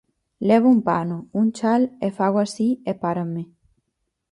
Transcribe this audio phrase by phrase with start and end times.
[0.47, 3.43] Levo un pano, un chal, e fago así e páranme.